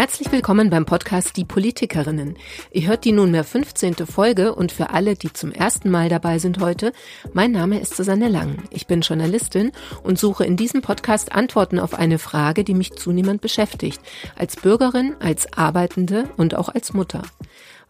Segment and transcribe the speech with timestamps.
[0.00, 2.38] Herzlich willkommen beim Podcast Die Politikerinnen.
[2.72, 3.96] Ihr hört die nunmehr 15.
[4.06, 6.94] Folge und für alle, die zum ersten Mal dabei sind heute,
[7.34, 8.62] mein Name ist Susanne Lang.
[8.70, 13.42] Ich bin Journalistin und suche in diesem Podcast Antworten auf eine Frage, die mich zunehmend
[13.42, 14.00] beschäftigt.
[14.36, 17.20] Als Bürgerin, als Arbeitende und auch als Mutter.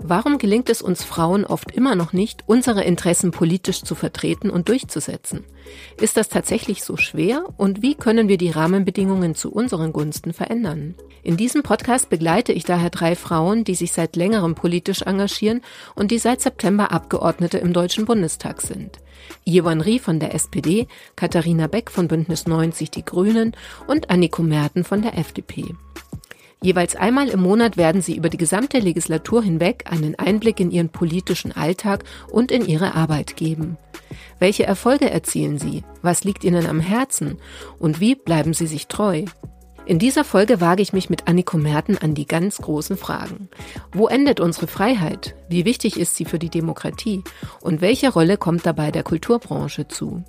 [0.02, 4.68] Warum gelingt es uns Frauen oft immer noch nicht, unsere Interessen politisch zu vertreten und
[4.68, 5.44] durchzusetzen?
[6.00, 10.94] Ist das tatsächlich so schwer und wie können wir die Rahmenbedingungen zu unseren Gunsten verändern?
[11.22, 15.60] In diesem Podcast begleite ich daher drei Frauen, die sich seit längerem politisch engagieren
[15.94, 18.98] und die seit September Abgeordnete im Deutschen Bundestag sind.
[19.44, 23.54] Jewan Rie von der SPD, Katharina Beck von Bündnis 90 Die Grünen
[23.86, 25.74] und Anniko Merten von der FDP.
[26.62, 30.90] Jeweils einmal im Monat werden sie über die gesamte Legislatur hinweg einen Einblick in ihren
[30.90, 33.78] politischen Alltag und in ihre Arbeit geben.
[34.38, 35.84] Welche Erfolge erzielen sie?
[36.02, 37.38] Was liegt ihnen am Herzen?
[37.78, 39.24] Und wie bleiben sie sich treu?
[39.86, 43.48] In dieser Folge wage ich mich mit Anniko Merten an die ganz großen Fragen.
[43.92, 45.34] Wo endet unsere Freiheit?
[45.48, 47.24] Wie wichtig ist sie für die Demokratie?
[47.62, 50.22] Und welche Rolle kommt dabei der Kulturbranche zu?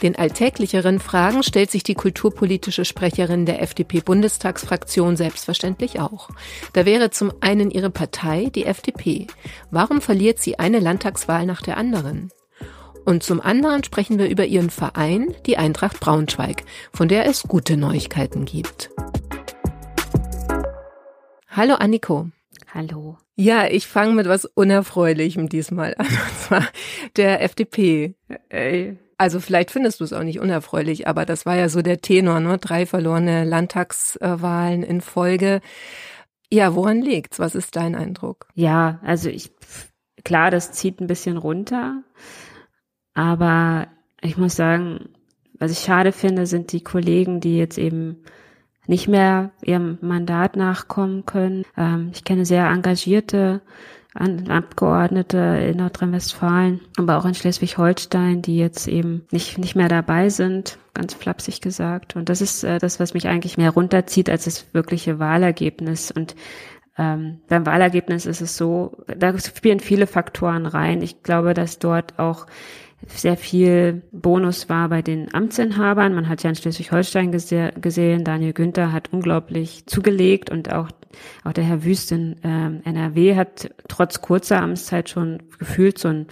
[0.00, 6.30] Den alltäglicheren Fragen stellt sich die kulturpolitische Sprecherin der FDP-Bundestagsfraktion selbstverständlich auch.
[6.72, 9.26] Da wäre zum einen ihre Partei, die FDP.
[9.70, 12.30] Warum verliert sie eine Landtagswahl nach der anderen?
[13.04, 17.76] Und zum anderen sprechen wir über ihren Verein, die Eintracht Braunschweig, von der es gute
[17.76, 18.90] Neuigkeiten gibt.
[21.48, 22.28] Hallo Anniko.
[22.72, 23.18] Hallo.
[23.34, 26.68] Ja, ich fange mit was Unerfreulichem diesmal an, und zwar
[27.16, 28.14] der FDP.
[28.48, 28.96] Ey.
[29.22, 32.40] Also vielleicht findest du es auch nicht unerfreulich, aber das war ja so der Tenor,
[32.40, 32.58] ne?
[32.58, 35.60] Drei verlorene Landtagswahlen in Folge.
[36.50, 37.38] Ja, woran liegt's?
[37.38, 38.48] Was ist dein Eindruck?
[38.54, 39.52] Ja, also ich,
[40.24, 42.02] klar, das zieht ein bisschen runter,
[43.14, 43.86] aber
[44.20, 45.10] ich muss sagen,
[45.56, 48.24] was ich schade finde, sind die Kollegen, die jetzt eben
[48.88, 51.64] nicht mehr ihrem Mandat nachkommen können.
[51.76, 53.62] Ähm, ich kenne sehr engagierte
[54.14, 60.78] Abgeordnete in Nordrhein-Westfalen, aber auch in Schleswig-Holstein, die jetzt eben nicht, nicht mehr dabei sind,
[60.92, 62.14] ganz flapsig gesagt.
[62.14, 66.10] Und das ist äh, das, was mich eigentlich mehr runterzieht als das wirkliche Wahlergebnis.
[66.10, 66.36] Und
[66.98, 71.00] ähm, beim Wahlergebnis ist es so, da spielen viele Faktoren rein.
[71.00, 72.46] Ich glaube, dass dort auch
[73.06, 76.14] sehr viel Bonus war bei den Amtsinhabern.
[76.14, 80.88] Man hat ja in Schleswig-Holstein gese gesehen, Daniel Günther hat unglaublich zugelegt und auch,
[81.44, 86.26] auch der Herr Wüst in äh, NRW hat trotz kurzer Amtszeit schon gefühlt so ein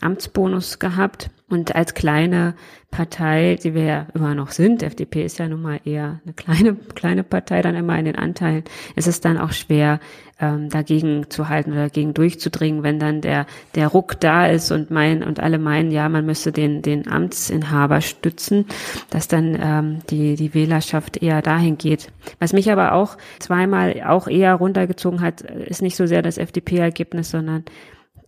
[0.00, 1.30] Amtsbonus gehabt.
[1.50, 2.54] Und als kleine
[2.92, 6.74] Partei, die wir ja immer noch sind, FDP ist ja nun mal eher eine kleine,
[6.94, 8.62] kleine Partei dann immer in den Anteilen,
[8.94, 9.98] ist es dann auch schwer,
[10.40, 14.90] ähm, dagegen zu halten oder dagegen durchzudringen, wenn dann der, der Ruck da ist und
[14.90, 18.66] mein, und alle meinen, ja, man müsste den, den Amtsinhaber stützen,
[19.10, 22.12] dass dann ähm, die, die Wählerschaft eher dahin geht.
[22.38, 27.30] Was mich aber auch zweimal auch eher runtergezogen hat, ist nicht so sehr das FDP-Ergebnis,
[27.30, 27.64] sondern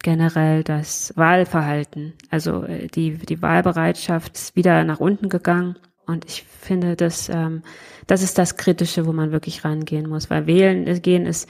[0.02, 2.14] generell das Wahlverhalten.
[2.30, 5.76] Also äh, die, die Wahlbereitschaft ist wieder nach unten gegangen.
[6.06, 7.62] Und ich finde, dass, ähm,
[8.06, 10.30] das ist das Kritische, wo man wirklich rangehen muss.
[10.30, 11.48] Weil wählen gehen ist,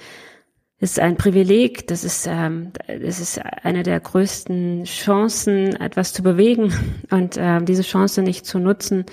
[0.78, 1.86] ist ein Privileg.
[1.86, 6.72] Das ist, ähm, das ist eine der größten Chancen, etwas zu bewegen.
[7.10, 9.06] Und ähm, diese Chance nicht zu nutzen,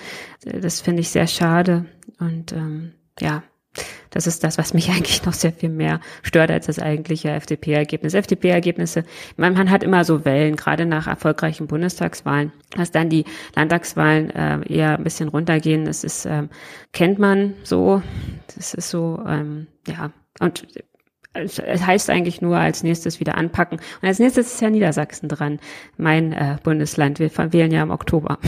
[0.44, 1.86] das finde ich sehr schade.
[2.18, 3.42] Und ähm, ja,
[4.10, 8.14] das ist das, was mich eigentlich noch sehr viel mehr stört als das eigentliche FDP-Ergebnis.
[8.14, 9.04] FDP-Ergebnisse,
[9.36, 14.98] man hat immer so Wellen, gerade nach erfolgreichen Bundestagswahlen, dass dann die Landtagswahlen äh, eher
[14.98, 15.84] ein bisschen runtergehen.
[15.84, 16.50] Das ist, ähm,
[16.92, 18.02] kennt man so.
[18.54, 20.10] Das ist so, ähm, ja.
[20.40, 20.66] Und
[21.32, 23.78] es heißt eigentlich nur als nächstes wieder anpacken.
[24.02, 25.60] Und als nächstes ist ja Niedersachsen dran,
[25.96, 27.20] mein äh, Bundesland.
[27.20, 28.38] Wir wählen ja im Oktober.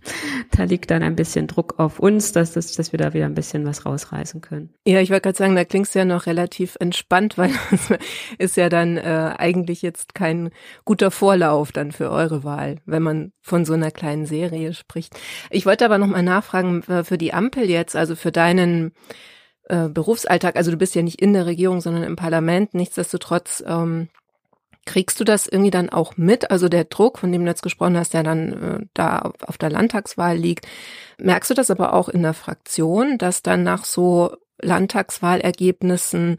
[0.50, 3.34] da liegt dann ein bisschen Druck auf uns, dass, das, dass wir da wieder ein
[3.34, 4.70] bisschen was rausreißen können.
[4.84, 7.92] Ja, ich wollte gerade sagen, da klingst du ja noch relativ entspannt, weil das
[8.38, 10.50] ist ja dann äh, eigentlich jetzt kein
[10.84, 15.18] guter Vorlauf dann für eure Wahl, wenn man von so einer kleinen Serie spricht.
[15.50, 18.92] Ich wollte aber noch mal nachfragen äh, für die Ampel jetzt, also für deinen
[19.72, 24.08] äh, Berufsalltag, also du bist ja nicht in der Regierung, sondern im Parlament, nichtsdestotrotz ähm,
[24.84, 27.96] kriegst du das irgendwie dann auch mit, also der Druck, von dem du jetzt gesprochen
[27.96, 30.66] hast, der dann äh, da auf der Landtagswahl liegt,
[31.16, 36.36] merkst du das aber auch in der Fraktion, dass dann nach so Landtagswahlergebnissen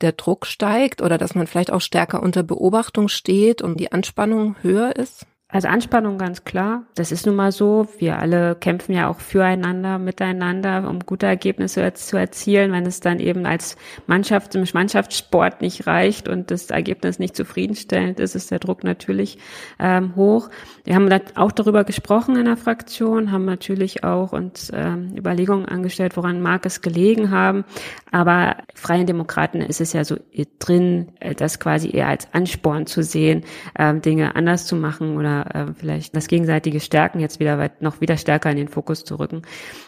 [0.00, 4.54] der Druck steigt oder dass man vielleicht auch stärker unter Beobachtung steht und die Anspannung
[4.62, 5.26] höher ist?
[5.50, 6.82] Also Anspannung ganz klar.
[6.94, 7.88] Das ist nun mal so.
[7.96, 12.70] Wir alle kämpfen ja auch füreinander, miteinander, um gute Ergebnisse zu erzielen.
[12.70, 18.20] Wenn es dann eben als Mannschaft, im Mannschaftssport nicht reicht und das Ergebnis nicht zufriedenstellend
[18.20, 19.38] ist, ist der Druck natürlich
[19.78, 20.50] ähm, hoch.
[20.84, 26.18] Wir haben auch darüber gesprochen in der Fraktion, haben natürlich auch uns ähm, Überlegungen angestellt,
[26.18, 27.64] woran mag es gelegen haben.
[28.12, 30.16] Aber Freien Demokraten ist es ja so
[30.58, 33.44] drin, äh, das quasi eher als Ansporn zu sehen,
[33.78, 38.00] ähm, Dinge anders zu machen oder äh, vielleicht das gegenseitige Stärken jetzt wieder weit, noch
[38.00, 39.42] wieder stärker in den Fokus zu rücken.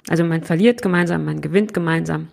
[0.09, 2.29] Also man verliert gemeinsam, man gewinnt gemeinsam.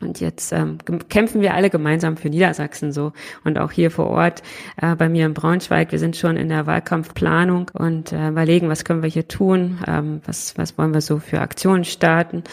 [0.00, 0.78] Und jetzt ähm,
[1.10, 3.12] kämpfen wir alle gemeinsam für Niedersachsen so.
[3.44, 4.42] Und auch hier vor Ort
[4.80, 8.84] äh, bei mir in Braunschweig, wir sind schon in der Wahlkampfplanung und äh, überlegen, was
[8.84, 12.44] können wir hier tun, ähm, was, was wollen wir so für Aktionen starten.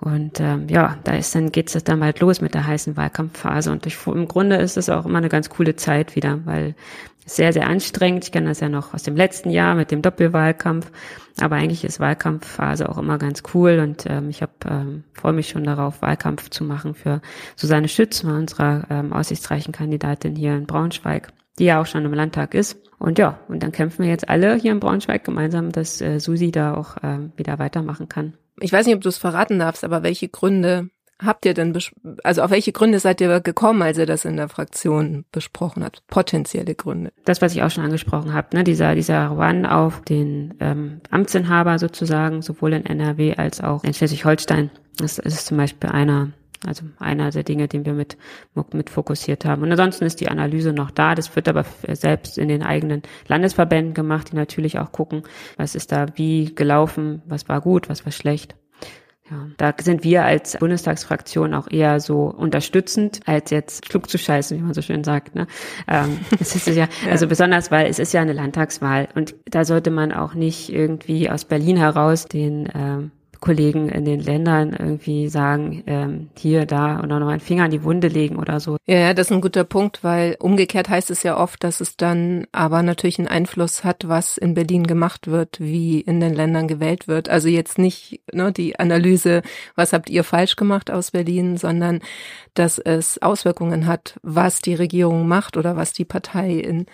[0.00, 3.70] Und ähm, ja, da ist dann geht's dann bald los mit der heißen Wahlkampfphase.
[3.70, 6.74] Und ich, im Grunde ist es auch immer eine ganz coole Zeit wieder, weil
[7.26, 8.24] sehr, sehr anstrengend.
[8.24, 10.90] Ich kenne das ja noch aus dem letzten Jahr mit dem Doppelwahlkampf.
[11.40, 15.48] Aber eigentlich ist Wahlkampfphase auch immer ganz cool und ähm, ich habe ähm, freue mich
[15.48, 17.22] schon darauf, Wahlkampf zu machen für
[17.56, 22.54] Susanne Schütz, unserer ähm, aussichtsreichen Kandidatin hier in Braunschweig, die ja auch schon im Landtag
[22.54, 22.78] ist.
[22.98, 26.50] Und ja, und dann kämpfen wir jetzt alle hier in Braunschweig gemeinsam, dass äh, Susi
[26.50, 28.34] da auch äh, wieder weitermachen kann.
[28.58, 30.90] Ich weiß nicht, ob du es verraten darfst, aber welche Gründe
[31.24, 31.76] habt ihr denn,
[32.24, 36.06] also auf welche Gründe seid ihr gekommen, als ihr das in der Fraktion besprochen habt?
[36.06, 37.12] Potenzielle Gründe.
[37.24, 41.78] Das, was ich auch schon angesprochen habe, ne, dieser, dieser Run auf den ähm, Amtsinhaber
[41.78, 44.70] sozusagen, sowohl in NRW als auch in Schleswig-Holstein.
[44.96, 46.32] Das ist zum Beispiel einer,
[46.66, 48.16] also einer der Dinge, den wir mit,
[48.72, 49.62] mit fokussiert haben.
[49.62, 51.14] Und ansonsten ist die Analyse noch da.
[51.14, 55.22] Das wird aber selbst in den eigenen Landesverbänden gemacht, die natürlich auch gucken,
[55.56, 58.56] was ist da wie gelaufen, was war gut, was war schlecht.
[59.30, 64.58] Ja, da sind wir als Bundestagsfraktion auch eher so unterstützend, als jetzt klug zu scheißen,
[64.58, 65.36] wie man so schön sagt.
[65.36, 65.46] Ne?
[65.86, 69.92] Ähm, es ist ja, also besonders, weil es ist ja eine Landtagswahl und da sollte
[69.92, 75.82] man auch nicht irgendwie aus Berlin heraus den ähm, Kollegen in den Ländern irgendwie sagen,
[75.86, 78.76] ähm, hier, da oder noch einen Finger an die Wunde legen oder so.
[78.86, 82.46] Ja, das ist ein guter Punkt, weil umgekehrt heißt es ja oft, dass es dann
[82.52, 87.08] aber natürlich einen Einfluss hat, was in Berlin gemacht wird, wie in den Ländern gewählt
[87.08, 87.28] wird.
[87.28, 89.42] Also jetzt nicht ne, die Analyse,
[89.74, 92.00] was habt ihr falsch gemacht aus Berlin, sondern
[92.54, 96.86] dass es Auswirkungen hat, was die Regierung macht oder was die Partei in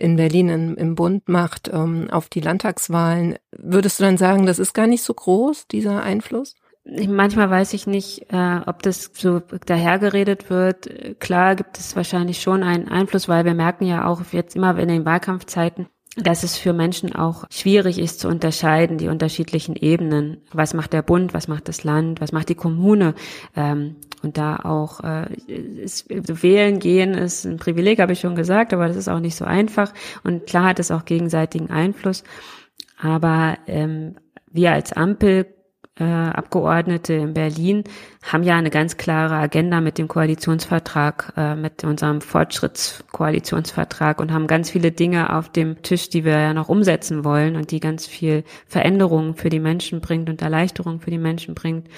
[0.00, 3.36] in Berlin in, im Bund macht ähm, auf die Landtagswahlen.
[3.52, 6.54] Würdest du dann sagen, das ist gar nicht so groß, dieser Einfluss?
[6.84, 11.20] Manchmal weiß ich nicht, äh, ob das so dahergeredet wird.
[11.20, 14.88] Klar gibt es wahrscheinlich schon einen Einfluss, weil wir merken ja auch jetzt immer in
[14.88, 20.38] den Wahlkampfzeiten, dass es für Menschen auch schwierig ist zu unterscheiden, die unterschiedlichen Ebenen.
[20.52, 23.14] Was macht der Bund, was macht das Land, was macht die Kommune?
[23.54, 28.72] Ähm, und da auch äh, ist, wählen gehen ist ein Privileg, habe ich schon gesagt,
[28.72, 29.92] aber das ist auch nicht so einfach.
[30.24, 32.24] Und klar hat es auch gegenseitigen Einfluss.
[33.00, 34.16] Aber ähm,
[34.50, 35.46] wir als Ampel
[35.98, 37.84] äh, Abgeordnete in Berlin
[38.22, 44.46] haben ja eine ganz klare Agenda mit dem Koalitionsvertrag, äh, mit unserem Fortschrittskoalitionsvertrag und haben
[44.46, 48.06] ganz viele Dinge auf dem Tisch, die wir ja noch umsetzen wollen und die ganz
[48.06, 51.88] viel Veränderungen für die Menschen bringt und Erleichterungen für die Menschen bringt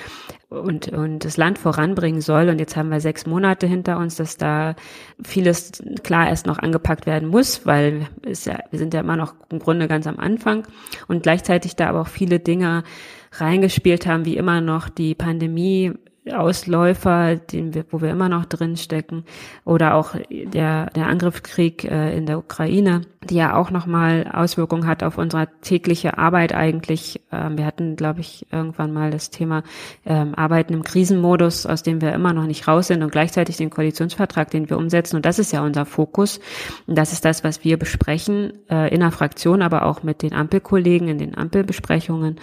[0.48, 2.50] und, und das Land voranbringen soll.
[2.50, 4.76] Und jetzt haben wir sechs Monate hinter uns, dass da
[5.24, 5.72] vieles
[6.04, 9.58] klar erst noch angepackt werden muss, weil es ja, wir sind ja immer noch im
[9.58, 10.68] Grunde ganz am Anfang
[11.08, 12.84] und gleichzeitig da aber auch viele Dinge
[13.32, 15.92] reingespielt haben, wie immer noch die Pandemie
[16.30, 19.24] Ausläufer, den wir, wo wir immer noch drin stecken,
[19.64, 25.02] oder auch der, der Angriffskrieg äh, in der Ukraine, die ja auch nochmal Auswirkungen hat
[25.02, 27.20] auf unsere tägliche Arbeit eigentlich.
[27.32, 29.64] Ähm, wir hatten, glaube ich, irgendwann mal das Thema
[30.06, 33.70] ähm, Arbeiten im Krisenmodus, aus dem wir immer noch nicht raus sind und gleichzeitig den
[33.70, 35.16] Koalitionsvertrag, den wir umsetzen.
[35.16, 36.38] Und das ist ja unser Fokus.
[36.86, 40.34] Und das ist das, was wir besprechen äh, in der Fraktion, aber auch mit den
[40.34, 42.38] Ampelkollegen in den Ampelbesprechungen.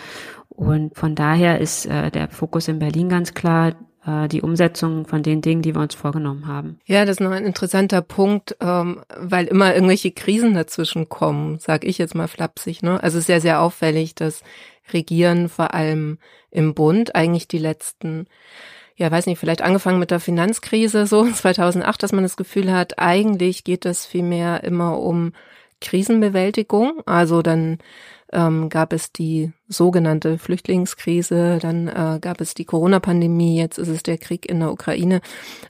[0.59, 3.75] Und von daher ist äh, der Fokus in Berlin ganz klar
[4.05, 6.81] äh, die Umsetzung von den Dingen, die wir uns vorgenommen haben.
[6.85, 11.85] Ja, das ist noch ein interessanter Punkt, ähm, weil immer irgendwelche Krisen dazwischen kommen, sag
[11.85, 12.83] ich jetzt mal flapsig.
[12.83, 13.01] Ne?
[13.01, 14.43] Also sehr, sehr auffällig, dass
[14.91, 16.17] Regieren vor allem
[16.51, 18.27] im Bund eigentlich die letzten
[18.97, 22.99] ja, weiß nicht, vielleicht angefangen mit der Finanzkrise so 2008, dass man das Gefühl hat,
[22.99, 25.31] eigentlich geht es vielmehr immer um
[25.81, 27.01] Krisenbewältigung.
[27.05, 27.79] Also dann
[28.31, 34.03] ähm, gab es die sogenannte Flüchtlingskrise, dann äh, gab es die Corona-Pandemie, jetzt ist es
[34.03, 35.21] der Krieg in der Ukraine.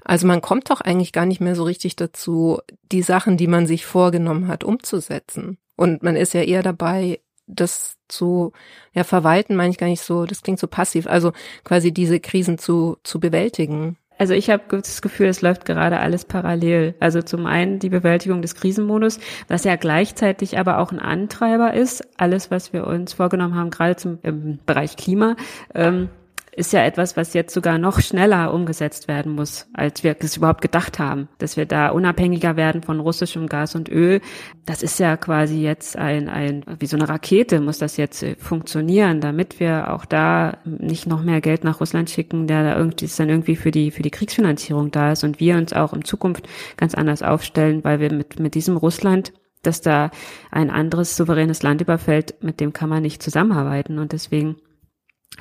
[0.03, 2.59] Also man kommt doch eigentlich gar nicht mehr so richtig dazu,
[2.91, 5.57] die Sachen, die man sich vorgenommen hat, umzusetzen.
[5.75, 8.51] Und man ist ja eher dabei, das zu
[8.93, 11.31] ja verwalten, meine ich gar nicht so, das klingt so passiv, also
[11.63, 13.97] quasi diese Krisen zu zu bewältigen.
[14.19, 16.93] Also ich habe das Gefühl, es läuft gerade alles parallel.
[16.99, 22.05] Also zum einen die Bewältigung des Krisenmodus, was ja gleichzeitig aber auch ein Antreiber ist.
[22.17, 25.37] Alles, was wir uns vorgenommen haben, gerade zum im Bereich Klima,
[25.73, 26.09] ähm,
[26.51, 30.61] ist ja etwas, was jetzt sogar noch schneller umgesetzt werden muss, als wir es überhaupt
[30.61, 34.21] gedacht haben, dass wir da unabhängiger werden von russischem Gas und Öl.
[34.65, 38.35] Das ist ja quasi jetzt ein, ein, wie so eine Rakete muss das jetzt äh,
[38.35, 43.05] funktionieren, damit wir auch da nicht noch mehr Geld nach Russland schicken, der da irgendwie,
[43.05, 46.03] ist dann irgendwie für die, für die Kriegsfinanzierung da ist und wir uns auch in
[46.03, 50.09] Zukunft ganz anders aufstellen, weil wir mit, mit diesem Russland dass da
[50.51, 53.99] ein anderes souveränes Land überfällt, mit dem kann man nicht zusammenarbeiten.
[53.99, 54.55] Und deswegen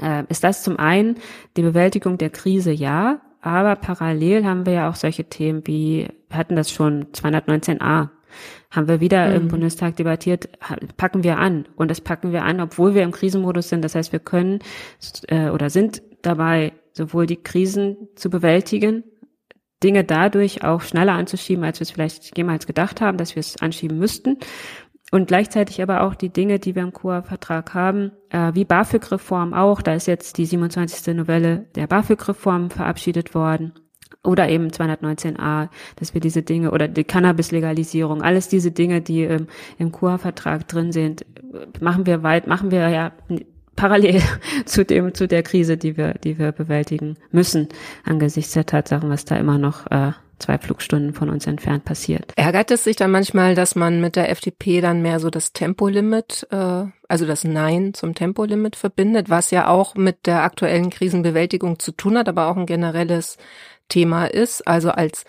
[0.00, 1.16] äh, ist das zum einen
[1.56, 6.38] die Bewältigung der Krise, ja, aber parallel haben wir ja auch solche Themen wie, wir
[6.38, 8.08] hatten das schon 219a,
[8.70, 9.36] haben wir wieder mhm.
[9.36, 10.48] im Bundestag debattiert,
[10.96, 11.66] packen wir an.
[11.76, 13.82] Und das packen wir an, obwohl wir im Krisenmodus sind.
[13.82, 14.58] Das heißt, wir können
[15.28, 19.04] äh, oder sind dabei, sowohl die Krisen zu bewältigen,
[19.82, 23.62] Dinge dadurch auch schneller anzuschieben, als wir es vielleicht jemals gedacht haben, dass wir es
[23.62, 24.38] anschieben müssten
[25.10, 29.80] und gleichzeitig aber auch die Dinge, die wir im KUA-Vertrag haben, äh, wie BAföG-Reform auch.
[29.80, 31.14] Da ist jetzt die 27.
[31.14, 33.72] Novelle der BAföG-Reform verabschiedet worden.
[34.24, 39.46] Oder eben 219a, dass wir diese Dinge, oder die Cannabis-Legalisierung, alles diese Dinge, die ähm,
[39.78, 41.24] im KUA-Vertrag drin sind,
[41.80, 43.12] machen wir weit, machen wir ja
[43.76, 44.20] parallel
[44.66, 47.68] zu dem, zu der Krise, die wir, die wir bewältigen müssen,
[48.04, 52.32] angesichts der Tatsachen, was da immer noch äh, zwei Flugstunden von uns entfernt passiert.
[52.36, 56.46] Ärgert es sich dann manchmal, dass man mit der FDP dann mehr so das Tempolimit,
[56.50, 61.92] äh, also das Nein zum Tempolimit verbindet, was ja auch mit der aktuellen Krisenbewältigung zu
[61.92, 63.36] tun hat, aber auch ein generelles
[63.88, 64.66] Thema ist.
[64.66, 65.24] Also als,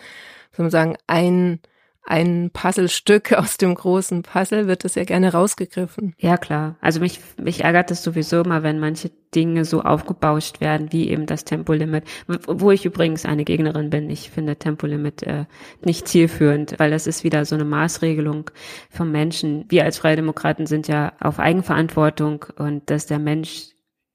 [0.52, 1.60] soll man sagen, ein
[2.02, 6.14] ein Puzzlestück aus dem großen Puzzle wird es ja gerne rausgegriffen.
[6.18, 6.76] Ja, klar.
[6.80, 11.26] Also mich, mich ärgert es sowieso immer, wenn manche Dinge so aufgebauscht werden, wie eben
[11.26, 12.04] das Tempolimit.
[12.26, 14.10] Wo ich übrigens eine Gegnerin bin.
[14.10, 15.44] Ich finde Tempolimit äh,
[15.84, 18.50] nicht zielführend, weil das ist wieder so eine Maßregelung
[18.90, 19.66] vom Menschen.
[19.68, 23.68] Wir als Freie Demokraten sind ja auf Eigenverantwortung und dass der Mensch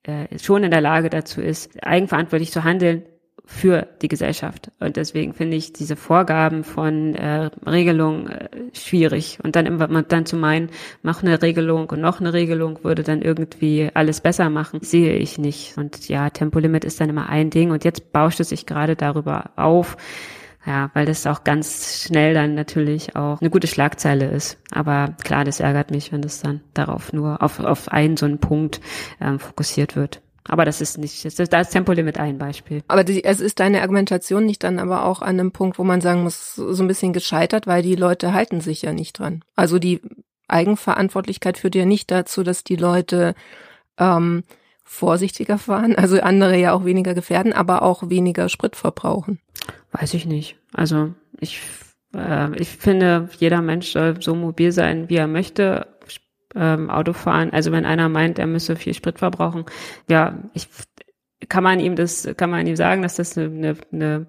[0.04, 3.04] äh, schon in der Lage dazu ist, eigenverantwortlich zu handeln,
[3.46, 4.72] für die Gesellschaft.
[4.80, 9.40] Und deswegen finde ich diese Vorgaben von äh, Regelungen äh, schwierig.
[9.44, 10.70] Und dann immer dann zu meinen,
[11.04, 15.38] mach eine Regelung und noch eine Regelung würde dann irgendwie alles besser machen, sehe ich
[15.38, 15.78] nicht.
[15.78, 17.72] Und ja, Tempolimit ist dann immer ein Ding.
[17.72, 19.98] Und jetzt bauscht es sich gerade darüber auf.
[20.66, 24.58] Ja, weil das auch ganz schnell dann natürlich auch eine gute Schlagzeile ist.
[24.72, 28.40] Aber klar, das ärgert mich, wenn das dann darauf nur auf, auf einen so einen
[28.40, 28.82] Punkt
[29.22, 30.22] ähm, fokussiert wird.
[30.48, 32.84] Aber das ist nicht, das ist, da ist Tempolimit ein Beispiel.
[32.88, 36.02] Aber die, es ist deine Argumentation nicht dann aber auch an einem Punkt, wo man
[36.02, 39.44] sagen muss, so ein bisschen gescheitert, weil die Leute halten sich ja nicht dran.
[39.56, 40.02] Also die
[40.48, 43.34] Eigenverantwortlichkeit führt ja nicht dazu, dass die Leute
[43.98, 44.44] ähm,
[44.84, 49.40] vorsichtiger fahren, also andere ja auch weniger gefährden, aber auch weniger Sprit verbrauchen.
[49.92, 50.58] Weiß ich nicht.
[50.74, 51.60] Also ich,
[52.16, 55.88] äh, ich finde, jeder Mensch soll so mobil sein, wie er möchte
[56.56, 57.52] ähm, Autofahren.
[57.52, 59.66] Also wenn einer meint, er müsse viel Sprit verbrauchen,
[60.10, 60.68] ja, ich
[61.50, 64.28] kann man ihm das, kann man ihm sagen, dass das eine, eine, eine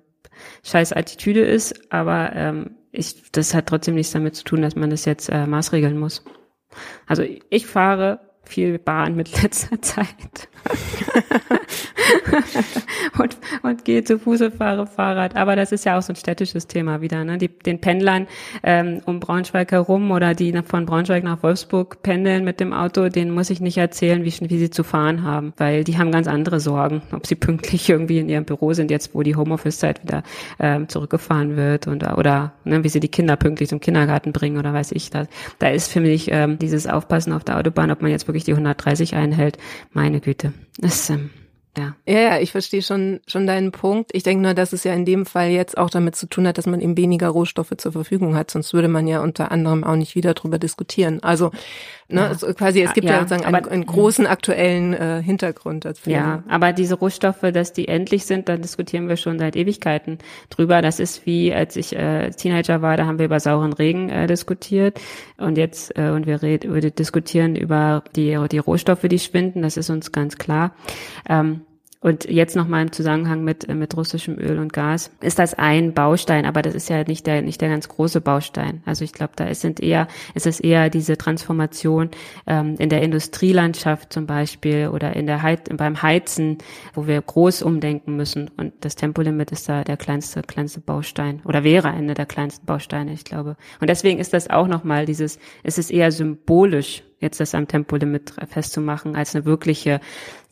[0.64, 4.90] scheiß Attitüde ist, aber ähm, ich, das hat trotzdem nichts damit zu tun, dass man
[4.90, 6.24] das jetzt äh, maßregeln muss.
[7.06, 10.48] Also ich fahre viel Bahn mit letzter Zeit.
[13.18, 15.36] und, und gehe zu Fuß und fahre Fahrrad.
[15.36, 17.24] Aber das ist ja auch so ein städtisches Thema wieder.
[17.24, 17.38] Ne?
[17.38, 18.26] Die, den Pendlern
[18.62, 23.32] ähm, um Braunschweig herum oder die von Braunschweig nach Wolfsburg pendeln mit dem Auto, denen
[23.32, 26.60] muss ich nicht erzählen, wie, wie sie zu fahren haben, weil die haben ganz andere
[26.60, 30.22] Sorgen, ob sie pünktlich irgendwie in ihrem Büro sind, jetzt wo die Homeoffice-Zeit wieder
[30.58, 34.72] ähm, zurückgefahren wird und, oder ne, wie sie die Kinder pünktlich zum Kindergarten bringen oder
[34.72, 35.28] weiß ich das.
[35.58, 38.52] Da ist für mich ähm, dieses Aufpassen auf der Autobahn, ob man jetzt wirklich die
[38.52, 39.58] 130 einhält,
[39.92, 40.52] meine Güte.
[40.78, 41.30] Das, ähm,
[41.76, 41.94] ja.
[42.06, 44.10] ja, ja, ich verstehe schon, schon deinen Punkt.
[44.14, 46.56] Ich denke nur, dass es ja in dem Fall jetzt auch damit zu tun hat,
[46.56, 48.50] dass man eben weniger Rohstoffe zur Verfügung hat.
[48.50, 51.22] Sonst würde man ja unter anderem auch nicht wieder drüber diskutieren.
[51.22, 51.50] Also,
[52.08, 52.28] ne, ja.
[52.28, 56.08] also quasi, es gibt ja, ja sozusagen aber, einen, einen, großen aktuellen äh, Hintergrund dazu.
[56.08, 60.18] Ja, aber diese Rohstoffe, dass die endlich sind, da diskutieren wir schon seit Ewigkeiten
[60.48, 60.80] drüber.
[60.80, 64.26] Das ist wie, als ich äh, Teenager war, da haben wir über sauren Regen äh,
[64.26, 64.98] diskutiert.
[65.36, 69.60] Und jetzt, äh, und wir, red, wir diskutieren über die, die Rohstoffe, die schwinden.
[69.60, 70.74] Das ist uns ganz klar.
[71.28, 71.65] Ähm,
[72.00, 76.44] und jetzt nochmal im Zusammenhang mit, mit russischem Öl und Gas ist das ein Baustein,
[76.44, 78.82] aber das ist ja nicht der, nicht der ganz große Baustein.
[78.84, 82.10] Also ich glaube, da ist, sind eher, ist es eher diese Transformation
[82.46, 86.58] ähm, in der Industrielandschaft zum Beispiel oder in der Heiz, beim Heizen,
[86.94, 88.50] wo wir groß umdenken müssen.
[88.56, 93.12] Und das Tempolimit ist da der kleinste, kleinste Baustein oder wäre einer der kleinsten Bausteine,
[93.12, 93.56] ich glaube.
[93.80, 98.34] Und deswegen ist das auch nochmal dieses, es ist eher symbolisch jetzt das am Tempolimit
[98.48, 100.00] festzumachen, als eine wirkliche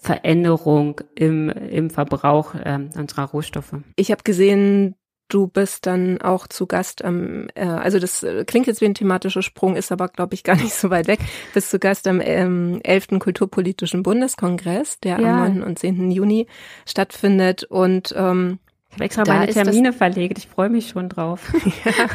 [0.05, 3.73] Veränderung im, im Verbrauch ähm, unserer Rohstoffe.
[3.97, 4.97] Ich habe gesehen,
[5.29, 8.95] du bist dann auch zu Gast am, äh, also das äh, klingt jetzt wie ein
[8.95, 11.21] thematischer Sprung, ist aber, glaube ich, gar nicht so weit weg,
[11.55, 13.19] bist zu Gast am ähm, 11.
[13.19, 15.45] Kulturpolitischen Bundeskongress, der ja.
[15.45, 15.63] am 9.
[15.63, 16.11] und 10.
[16.11, 16.49] Juni
[16.87, 18.59] stattfindet und ähm,
[18.91, 21.51] ich habe extra meine Termine verlegt, ich freue mich schon drauf.
[21.85, 22.09] ja,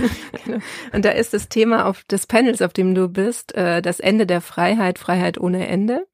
[0.46, 0.60] genau.
[0.93, 4.27] Und da ist das Thema auf des Panels, auf dem du bist, äh, das Ende
[4.27, 6.05] der Freiheit, Freiheit ohne Ende.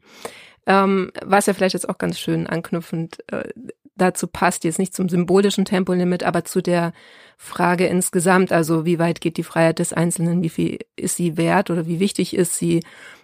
[0.66, 3.50] Ähm, was ja vielleicht jetzt auch ganz schön anknüpfend äh,
[3.96, 6.94] dazu passt, jetzt nicht zum symbolischen Tempolimit, aber zu der
[7.38, 11.70] Frage insgesamt, also wie weit geht die Freiheit des Einzelnen, wie viel ist sie wert
[11.70, 12.84] oder wie wichtig ist sie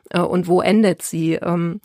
[0.10, 1.34] äh, und wo endet sie?
[1.34, 1.82] Ähm,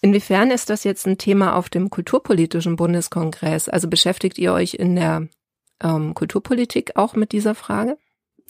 [0.00, 3.68] inwiefern ist das jetzt ein Thema auf dem Kulturpolitischen Bundeskongress?
[3.68, 5.28] Also beschäftigt ihr euch in der
[5.82, 7.96] ähm, Kulturpolitik auch mit dieser Frage?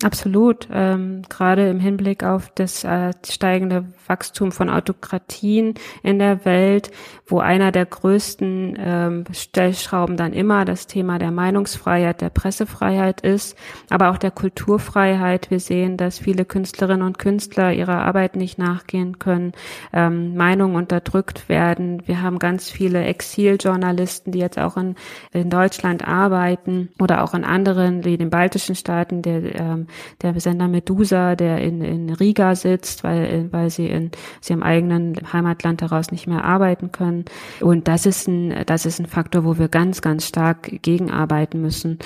[0.03, 0.69] Absolut.
[0.73, 6.91] Ähm, gerade im Hinblick auf das äh, steigende Wachstum von Autokratien in der Welt,
[7.27, 13.57] wo einer der größten ähm, Stellschrauben dann immer das Thema der Meinungsfreiheit, der Pressefreiheit ist,
[13.89, 15.51] aber auch der Kulturfreiheit.
[15.53, 19.53] Wir sehen, dass viele Künstlerinnen und Künstler ihrer Arbeit nicht nachgehen können,
[19.93, 22.03] ähm, Meinungen unterdrückt werden.
[22.05, 24.97] Wir haben ganz viele Exiljournalisten, die jetzt auch in,
[25.33, 29.84] in Deutschland arbeiten oder auch in anderen, wie den baltischen Staaten, der ähm,
[30.23, 34.11] der Sender Medusa, der in, in Riga sitzt, weil, weil sie in
[34.41, 37.25] sie im eigenen Heimatland heraus nicht mehr arbeiten können.
[37.61, 41.99] Und das ist ein, das ist ein Faktor, wo wir ganz, ganz stark gegenarbeiten müssen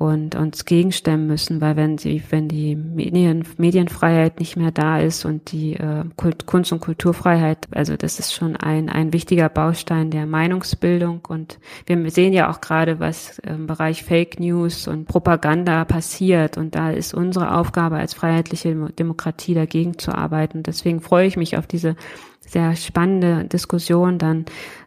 [0.00, 5.26] und uns gegenstemmen müssen, weil wenn sie, wenn die Medien, Medienfreiheit nicht mehr da ist
[5.26, 6.04] und die äh,
[6.46, 12.10] Kunst- und Kulturfreiheit, also das ist schon ein, ein wichtiger Baustein der Meinungsbildung und wir
[12.10, 17.12] sehen ja auch gerade, was im Bereich Fake News und Propaganda passiert und da ist
[17.12, 20.62] unsere Aufgabe als freiheitliche Demokratie dagegen zu arbeiten.
[20.62, 21.94] Deswegen freue ich mich auf diese
[22.50, 24.44] sehr spannende Diskussion dann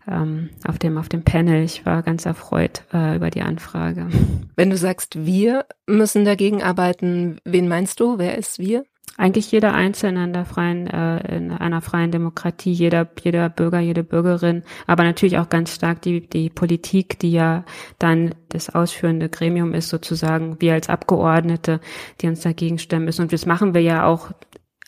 [0.07, 1.63] ähm, auf dem auf dem Panel.
[1.63, 4.07] Ich war ganz erfreut äh, über die Anfrage.
[4.55, 8.17] Wenn du sagst, wir müssen dagegen arbeiten, wen meinst du?
[8.17, 8.83] Wer ist wir?
[9.15, 14.03] Eigentlich jeder Einzelne in der freien, äh, in einer freien Demokratie, jeder, jeder Bürger, jede
[14.03, 17.63] Bürgerin, aber natürlich auch ganz stark die, die Politik, die ja
[17.99, 21.79] dann das ausführende Gremium ist, sozusagen, wir als Abgeordnete,
[22.21, 23.21] die uns dagegen stemmen müssen.
[23.21, 24.31] Und das machen wir ja auch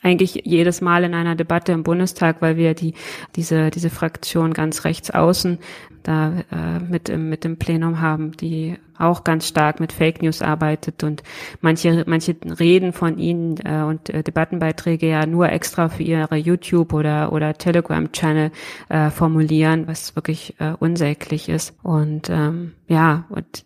[0.06, 2.94] eigentlich jedes Mal in einer Debatte im Bundestag, weil wir die
[3.36, 5.58] diese diese Fraktion ganz rechts außen
[6.08, 10.42] da äh, mit im mit dem Plenum haben, die auch ganz stark mit Fake News
[10.42, 11.24] arbeitet und
[11.62, 16.94] manche, manche reden von ihnen äh, und äh, Debattenbeiträge ja nur extra für ihre YouTube
[16.94, 18.52] oder, oder Telegram-Channel
[18.90, 21.76] äh, formulieren, was wirklich äh, unsäglich ist.
[21.84, 23.66] Und ähm, ja, und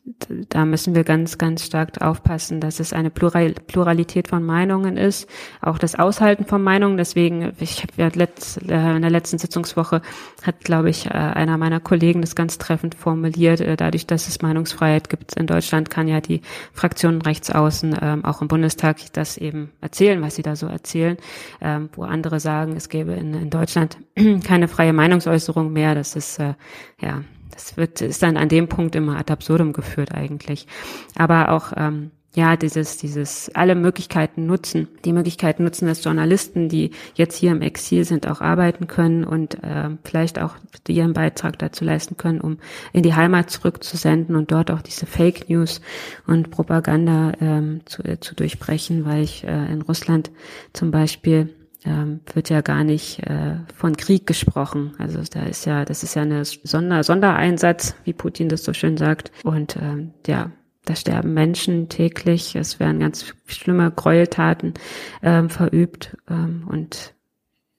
[0.50, 5.30] da müssen wir ganz, ganz stark aufpassen, dass es eine Plural Pluralität von Meinungen ist,
[5.62, 6.98] auch das Aushalten von Meinungen.
[6.98, 10.02] Deswegen, ich habe ja letzt, äh, in der letzten Sitzungswoche
[10.44, 14.42] hat, glaube ich, äh, einer meiner Kollegen das ganz treffend formuliert, äh, dadurch, dass es
[14.42, 16.42] Meinungsfreiheit gibt, gibt in Deutschland, kann ja die
[16.74, 21.18] Fraktion rechts außen ähm, auch im Bundestag das eben erzählen, was sie da so erzählen,
[21.62, 23.98] ähm, wo andere sagen, es gäbe in, in Deutschland
[24.44, 25.96] keine freie Meinungsäußerung mehr.
[25.96, 26.54] Das ist äh,
[27.02, 30.68] ja, das wird ist dann an dem Punkt immer ad absurdum geführt eigentlich.
[31.16, 36.92] Aber auch ähm, ja, dieses, dieses, alle Möglichkeiten nutzen, die Möglichkeiten nutzen, dass Journalisten, die
[37.14, 40.56] jetzt hier im Exil sind, auch arbeiten können und äh, vielleicht auch
[40.88, 42.58] ihren Beitrag dazu leisten können, um
[42.94, 45.82] in die Heimat zurückzusenden und dort auch diese Fake News
[46.26, 50.32] und Propaganda ähm, zu, äh, zu durchbrechen, weil ich äh, in Russland
[50.72, 51.54] zum Beispiel
[51.86, 54.94] ähm, wird ja gar nicht äh, von Krieg gesprochen.
[54.98, 58.96] Also da ist ja, das ist ja eine Sonder Sondereinsatz, wie Putin das so schön
[58.98, 59.32] sagt.
[59.44, 60.52] Und ähm, ja,
[60.90, 64.74] da sterben Menschen täglich, es werden ganz schlimme Gräueltaten
[65.22, 67.14] ähm, verübt ähm, und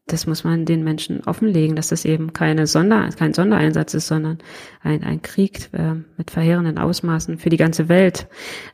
[0.06, 4.38] das muss man den Menschen offenlegen, dass das eben keine Sonder, kein Sondereinsatz ist, sondern
[4.82, 8.28] ein, ein Krieg äh, mit verheerenden Ausmaßen für die ganze Welt.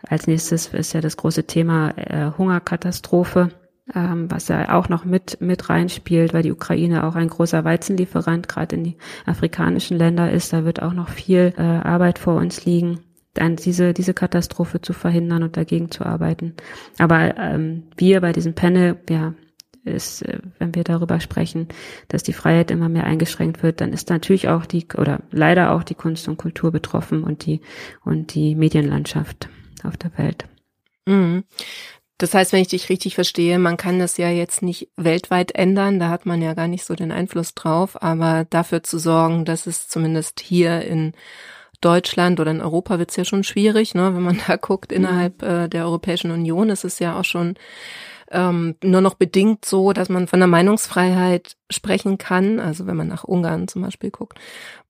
[0.07, 3.51] Als nächstes ist ja das große Thema äh, Hungerkatastrophe,
[3.94, 8.49] ähm, was ja auch noch mit, mit reinspielt, weil die Ukraine auch ein großer Weizenlieferant
[8.49, 10.53] gerade in die afrikanischen Länder ist.
[10.53, 13.01] Da wird auch noch viel äh, Arbeit vor uns liegen
[13.38, 16.55] dann diese, diese Katastrophe zu verhindern und dagegen zu arbeiten.
[16.99, 19.35] Aber ähm, wir bei diesem Panel, ja,
[19.87, 21.68] ist, äh, wenn wir darüber sprechen,
[22.09, 25.83] dass die Freiheit immer mehr eingeschränkt wird, dann ist natürlich auch die oder leider auch
[25.83, 27.61] die Kunst und Kultur betroffen und die
[28.05, 29.49] und die Medienlandschaft
[29.85, 30.46] auf der Welt.
[31.07, 31.44] Mhm.
[32.18, 36.01] Das heißt, wenn ich dich richtig verstehe, man kann das ja jetzt nicht weltweit ändern,
[36.01, 39.66] da hat man ja gar nicht so den Einfluss drauf, aber dafür zu sorgen, dass
[39.66, 41.12] es zumindest hier in
[41.81, 44.15] Deutschland oder in Europa wird es ja schon schwierig, ne?
[44.15, 47.55] wenn man da guckt, innerhalb äh, der Europäischen Union ist es ja auch schon
[48.31, 53.09] ähm, nur noch bedingt so, dass man von der Meinungsfreiheit sprechen kann, also wenn man
[53.09, 54.39] nach Ungarn zum Beispiel guckt.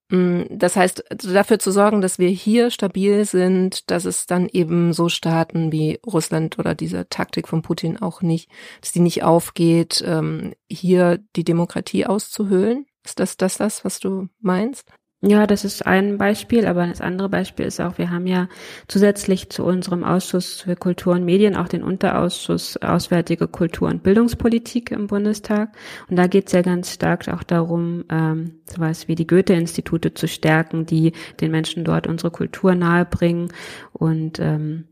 [0.09, 4.93] Mm, das heißt, dafür zu sorgen, dass wir hier stabil sind, dass es dann eben
[4.93, 10.03] so Staaten wie Russland oder diese Taktik von Putin auch nicht, dass die nicht aufgeht,
[10.07, 12.87] ähm, hier die Demokratie auszuhöhlen.
[13.05, 14.89] Ist das das, das was du meinst?
[15.29, 18.49] Ja, das ist ein Beispiel, aber das andere Beispiel ist auch, wir haben ja
[18.87, 24.93] zusätzlich zu unserem Ausschuss für Kultur und Medien auch den Unterausschuss Auswärtige Kultur und Bildungspolitik
[24.93, 25.71] im Bundestag.
[26.09, 30.29] Und da geht es ja ganz stark auch darum, ähm, sowas wie die Goethe-Institute zu
[30.29, 31.11] stärken, die
[31.41, 33.53] den Menschen dort unsere Kultur nahebringen.
[33.93, 34.85] Und, ähm,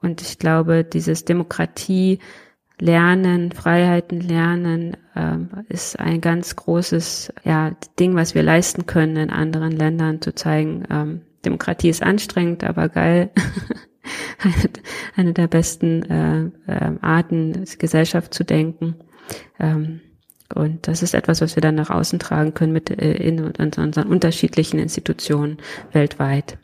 [0.00, 2.20] und ich glaube, dieses Demokratie
[2.82, 9.30] Lernen, Freiheiten lernen, ähm, ist ein ganz großes ja, Ding, was wir leisten können, in
[9.30, 10.82] anderen Ländern zu zeigen.
[10.90, 13.30] Ähm, Demokratie ist anstrengend, aber geil.
[14.42, 14.70] eine,
[15.14, 18.96] eine der besten äh, äh, Arten, Gesellschaft zu denken.
[19.60, 20.00] Ähm,
[20.52, 23.72] und das ist etwas, was wir dann nach außen tragen können mit äh, in, in
[23.76, 25.58] unseren unterschiedlichen Institutionen
[25.92, 26.58] weltweit.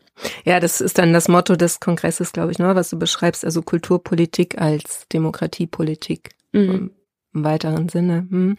[0.45, 3.63] Ja, das ist dann das Motto des Kongresses, glaube ich, ne, was du beschreibst, also
[3.63, 6.31] Kulturpolitik als Demokratiepolitik.
[6.53, 6.91] Mhm.
[7.35, 8.27] Im weiteren Sinne.
[8.31, 8.49] Hm.
[8.49, 8.57] Mhm.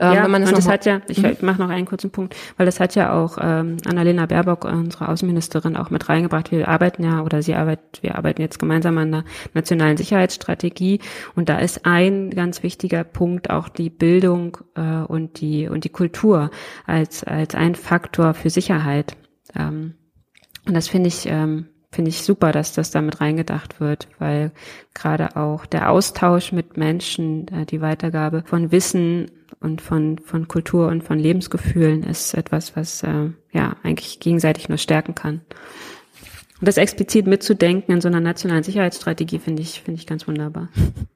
[0.00, 1.36] Ähm, ja, man das, das hat ja, ich mhm.
[1.40, 5.76] mache noch einen kurzen Punkt, weil das hat ja auch ähm, Annalena Baerbock, unsere Außenministerin,
[5.76, 6.50] auch mit reingebracht.
[6.50, 9.24] Wir arbeiten ja, oder sie arbeitet, wir arbeiten jetzt gemeinsam an der
[9.54, 10.98] nationalen Sicherheitsstrategie
[11.36, 15.90] und da ist ein ganz wichtiger Punkt auch die Bildung äh, und die und die
[15.90, 16.50] Kultur
[16.84, 19.16] als als ein Faktor für Sicherheit.
[19.54, 19.94] Ähm,
[20.66, 24.52] und das finde ich, ähm, finde ich super, dass das damit reingedacht wird, weil
[24.94, 31.04] gerade auch der Austausch mit Menschen, die Weitergabe von Wissen und von, von Kultur und
[31.04, 35.42] von Lebensgefühlen ist etwas, was äh, ja eigentlich gegenseitig nur stärken kann.
[36.60, 40.68] Und das explizit mitzudenken in so einer nationalen Sicherheitsstrategie finde ich, finde ich ganz wunderbar.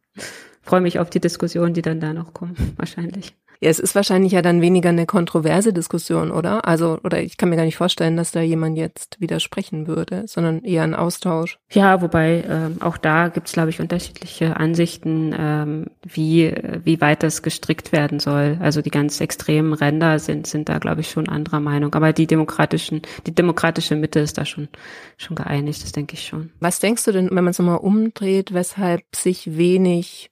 [0.62, 3.34] Freue mich auf die Diskussionen, die dann da noch kommen, wahrscheinlich.
[3.60, 6.66] Ja, es ist wahrscheinlich ja dann weniger eine kontroverse Diskussion, oder?
[6.66, 10.62] Also, oder ich kann mir gar nicht vorstellen, dass da jemand jetzt widersprechen würde, sondern
[10.62, 11.58] eher ein Austausch.
[11.70, 17.22] Ja, wobei ähm, auch da gibt es, glaube ich, unterschiedliche Ansichten, ähm, wie, wie weit
[17.22, 18.58] das gestrickt werden soll.
[18.60, 21.94] Also die ganz extremen Ränder sind, sind da, glaube ich, schon anderer Meinung.
[21.94, 24.68] Aber die demokratischen, die demokratische Mitte ist da schon,
[25.16, 26.50] schon geeinigt, das denke ich schon.
[26.60, 30.30] Was denkst du denn, wenn man es nochmal umdreht, weshalb sich wenig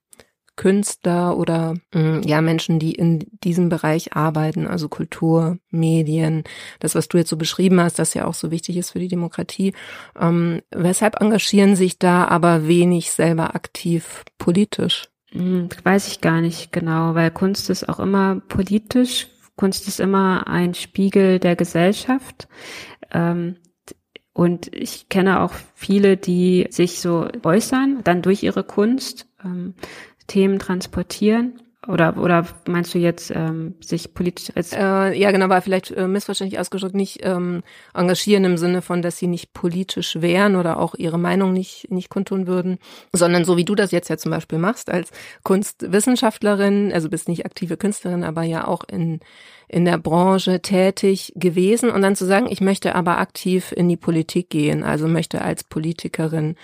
[0.56, 6.44] Künstler oder mm, ja Menschen, die in diesem Bereich arbeiten, also Kultur, Medien,
[6.80, 9.08] das, was du jetzt so beschrieben hast, das ja auch so wichtig ist für die
[9.08, 9.74] Demokratie.
[10.18, 15.08] Ähm, weshalb engagieren sich da aber wenig selber aktiv politisch?
[15.30, 19.28] Hm, weiß ich gar nicht genau, weil Kunst ist auch immer politisch.
[19.56, 22.48] Kunst ist immer ein Spiegel der Gesellschaft.
[23.12, 23.56] Ähm,
[24.32, 29.28] und ich kenne auch viele, die sich so äußern, dann durch ihre Kunst.
[29.44, 29.74] Ähm,
[30.26, 31.60] Themen transportieren?
[31.86, 36.08] Oder, oder meinst du jetzt ähm, sich politisch als äh, ja genau war vielleicht äh,
[36.08, 40.94] missverständlich ausgedrückt nicht ähm, engagieren im Sinne von dass sie nicht politisch wären oder auch
[40.94, 42.78] ihre Meinung nicht nicht kundtun würden
[43.12, 45.10] sondern so wie du das jetzt ja zum Beispiel machst als
[45.42, 49.20] Kunstwissenschaftlerin also bist nicht aktive Künstlerin aber ja auch in
[49.68, 53.98] in der Branche tätig gewesen und dann zu sagen ich möchte aber aktiv in die
[53.98, 56.56] Politik gehen also möchte als Politikerin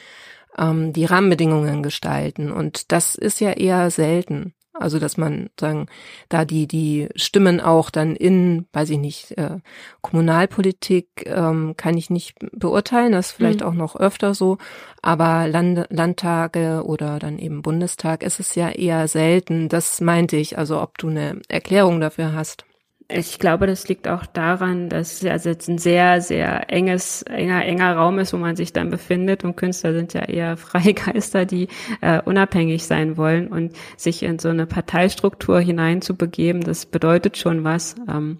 [0.59, 2.51] ähm, die Rahmenbedingungen gestalten.
[2.51, 4.55] Und das ist ja eher selten.
[4.81, 5.89] Also dass man sagen,
[6.31, 9.59] da die die Stimmen auch dann in, weiß ich nicht, äh,
[10.01, 13.67] Kommunalpolitik ähm, kann ich nicht beurteilen, das ist vielleicht mhm.
[13.67, 14.57] auch noch öfter so,
[15.03, 19.69] aber Land, Landtage oder dann eben Bundestag ist es ja eher selten.
[19.69, 22.65] Das meinte ich, also ob du eine Erklärung dafür hast.
[23.12, 27.64] Ich glaube, das liegt auch daran, dass es also jetzt ein sehr, sehr enges, enger,
[27.64, 29.44] enger Raum ist, wo man sich dann befindet.
[29.44, 31.68] Und Künstler sind ja eher Freigeister, die
[32.01, 37.96] äh, unabhängig sein wollen und sich in so eine Parteistruktur hineinzubegeben, das bedeutet schon was.
[38.09, 38.38] Ähm,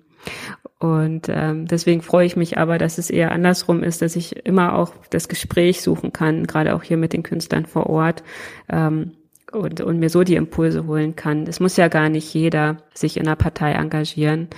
[0.79, 4.75] und ähm, deswegen freue ich mich aber, dass es eher andersrum ist, dass ich immer
[4.75, 8.23] auch das Gespräch suchen kann, gerade auch hier mit den Künstlern vor Ort.
[8.69, 9.13] Ähm,
[9.53, 11.47] und, und mir so die Impulse holen kann.
[11.47, 14.49] Es muss ja gar nicht jeder sich in einer Partei engagieren,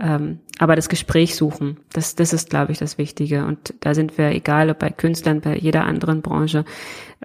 [0.00, 3.44] ähm, aber das Gespräch suchen, das, das ist, glaube ich, das Wichtige.
[3.44, 6.64] Und da sind wir, egal ob bei Künstlern, bei jeder anderen Branche,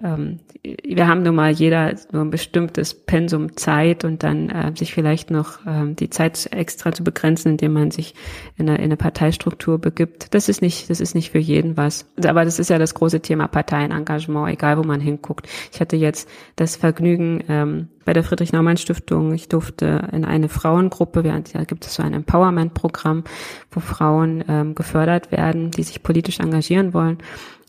[0.02, 4.92] ähm, wir haben nun mal jeder nur ein bestimmtes Pensum Zeit und dann äh, sich
[4.92, 8.14] vielleicht noch ähm, die Zeit extra zu begrenzen, indem man sich
[8.56, 10.34] in eine, in eine Parteistruktur begibt.
[10.34, 12.06] Das ist nicht, das ist nicht für jeden was.
[12.24, 15.48] Aber das ist ja das große Thema Parteienengagement, egal wo man hinguckt.
[15.72, 21.64] Ich hatte jetzt das Vergnügen, ähm, bei der Friedrich-Naumann-Stiftung, ich durfte in eine Frauengruppe, da
[21.64, 23.24] gibt es so ein Empowerment-Programm, Programm,
[23.70, 27.18] wo Frauen ähm, gefördert werden, die sich politisch engagieren wollen.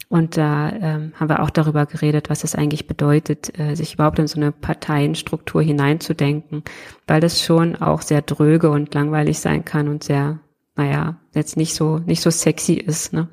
[0.08, 4.18] Und da ähm, haben wir auch darüber geredet, was es eigentlich bedeutet, äh, sich überhaupt
[4.18, 6.64] in so eine Parteienstruktur hineinzudenken,
[7.06, 10.40] weil das schon auch sehr dröge und langweilig sein kann und sehr,
[10.78, 13.12] naja, jetzt nicht so nicht so sexy ist.
[13.12, 13.28] Ne?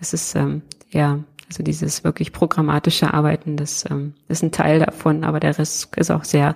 [0.00, 5.24] Es ist ähm, ja also dieses wirklich programmatische Arbeiten, das ähm, ist ein Teil davon,
[5.24, 6.54] aber der Rest ist auch sehr,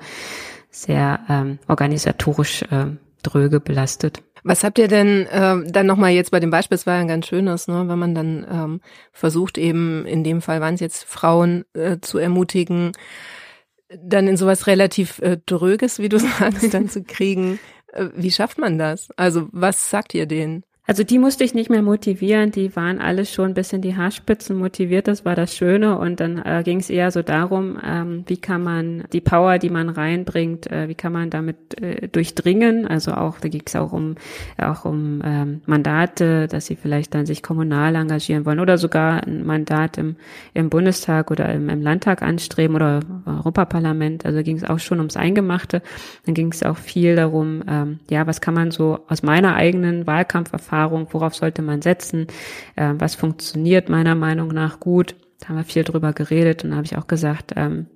[0.71, 2.87] sehr ähm, organisatorisch äh,
[3.23, 4.23] dröge belastet.
[4.43, 7.09] Was habt ihr denn äh, dann nochmal jetzt bei dem Beispiel, es war ja ein
[7.09, 8.81] ganz schönes, ne, wenn man dann ähm,
[9.13, 12.93] versucht eben, in dem Fall waren es jetzt Frauen äh, zu ermutigen,
[14.03, 17.59] dann in sowas relativ äh, dröges, wie du sagst, dann zu kriegen.
[17.93, 19.11] Äh, wie schafft man das?
[19.17, 20.65] Also was sagt ihr denen?
[20.91, 24.59] Also die musste ich nicht mehr motivieren, die waren alle schon bis in die Haarspitzen
[24.59, 25.97] motiviert, das war das Schöne.
[25.97, 29.71] Und dann äh, ging es eher so darum, ähm, wie kann man die Power, die
[29.71, 32.89] man reinbringt, äh, wie kann man damit äh, durchdringen.
[32.89, 34.17] Also auch, da ging es auch um
[34.59, 39.47] auch um ähm, Mandate, dass sie vielleicht dann sich kommunal engagieren wollen oder sogar ein
[39.47, 40.17] Mandat im,
[40.55, 44.27] im Bundestag oder im, im Landtag anstreben oder Europaparlament.
[44.27, 45.83] Also ging es auch schon ums Eingemachte.
[46.27, 50.09] Dann ging es auch viel darum, ähm, ja, was kann man so aus meiner eigenen
[50.09, 52.27] Wahlkampferfahrung Erfahrung, worauf sollte man setzen,
[52.77, 55.15] äh, was funktioniert meiner Meinung nach gut.
[55.41, 57.87] Da haben wir viel drüber geredet und da habe ich auch gesagt, ähm,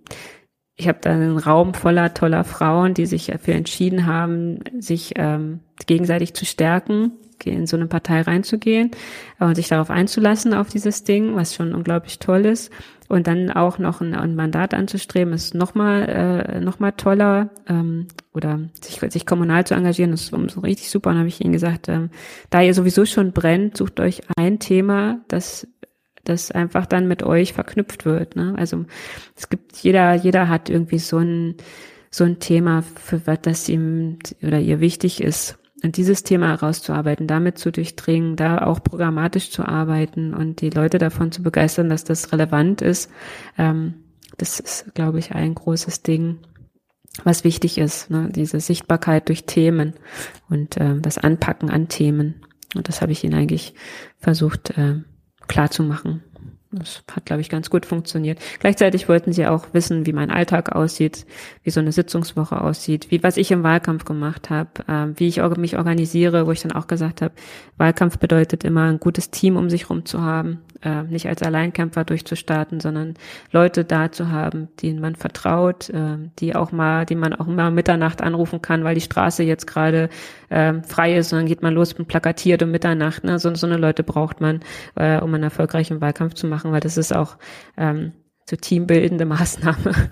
[0.77, 5.61] ich habe da einen Raum voller toller Frauen, die sich dafür entschieden haben, sich ähm,
[5.87, 7.13] gegenseitig zu stärken,
[7.45, 8.91] in so eine Partei reinzugehen
[9.39, 12.73] und sich darauf einzulassen, auf dieses Ding, was schon unglaublich toll ist.
[13.09, 17.51] Und dann auch noch ein, ein Mandat anzustreben, ist nochmal äh, noch toller.
[17.69, 21.11] Ähm, oder sich, sich kommunal zu engagieren, ist so richtig super.
[21.11, 22.11] Und habe ich ihnen gesagt, ähm,
[22.51, 25.67] da ihr sowieso schon brennt, sucht euch ein Thema, das
[26.25, 28.35] das einfach dann mit euch verknüpft wird.
[28.35, 28.55] Ne?
[28.57, 28.87] Also
[29.37, 31.57] es gibt jeder, jeder hat irgendwie so ein
[32.11, 35.59] so ein Thema, für was das ihm oder ihr wichtig ist.
[35.85, 40.97] Und dieses Thema herauszuarbeiten, damit zu durchdringen, da auch programmatisch zu arbeiten und die Leute
[40.97, 43.11] davon zu begeistern, dass das relevant ist,
[43.59, 43.93] ähm,
[44.39, 46.39] das ist, glaube ich, ein großes Ding,
[47.23, 48.31] was wichtig ist, ne?
[48.35, 49.93] diese Sichtbarkeit durch Themen
[50.49, 52.47] und äh, das Anpacken an Themen.
[52.75, 53.75] Und das habe ich Ihnen eigentlich
[54.17, 55.03] versucht äh,
[55.49, 56.23] klar zu machen.
[56.79, 58.39] Das hat, glaube ich, ganz gut funktioniert.
[58.59, 61.27] Gleichzeitig wollten sie auch wissen, wie mein Alltag aussieht,
[61.63, 65.41] wie so eine Sitzungswoche aussieht, wie was ich im Wahlkampf gemacht habe, äh, wie ich
[65.57, 67.35] mich organisiere, wo ich dann auch gesagt habe,
[67.77, 72.05] Wahlkampf bedeutet immer ein gutes Team um sich rum zu haben, äh, nicht als Alleinkämpfer
[72.05, 73.15] durchzustarten, sondern
[73.51, 77.71] Leute da zu haben, denen man vertraut, äh, die auch mal, die man auch mal
[77.71, 80.09] Mitternacht anrufen kann, weil die Straße jetzt gerade
[80.51, 83.25] äh, frei ist und dann geht man los und plakatiert um Mitternacht.
[83.25, 83.39] Ne?
[83.39, 84.61] So, so eine Leute braucht man,
[84.95, 87.37] äh, um einen erfolgreichen Wahlkampf zu machen, weil das ist auch
[87.77, 88.13] ähm,
[88.49, 90.11] so teambildende Maßnahme.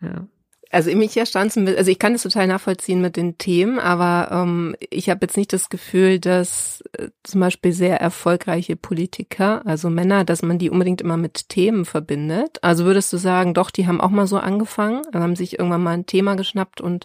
[0.00, 0.26] ja.
[0.72, 5.10] Also mich erstaunt also ich kann das total nachvollziehen mit den Themen, aber ähm, ich
[5.10, 10.42] habe jetzt nicht das Gefühl, dass äh, zum Beispiel sehr erfolgreiche Politiker, also Männer, dass
[10.42, 12.58] man die unbedingt immer mit Themen verbindet.
[12.62, 15.94] Also würdest du sagen, doch, die haben auch mal so angefangen, haben sich irgendwann mal
[15.94, 17.04] ein Thema geschnappt und